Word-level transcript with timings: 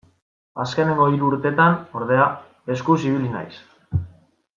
Azkenengo 0.63 1.05
hiru 1.15 1.27
urtetan, 1.33 1.77
ordea, 1.99 2.25
eskuz 2.77 2.97
ibili 3.11 3.31
naiz. 3.35 3.55